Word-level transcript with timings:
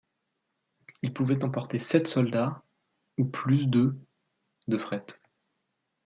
Il 1.03 1.13
pouvait 1.13 1.43
emporter 1.43 1.77
sept 1.77 2.07
soldats 2.07 2.63
ou 3.19 3.25
plus 3.25 3.67
de 3.67 3.95
de 4.67 4.79
fret. 4.79 5.05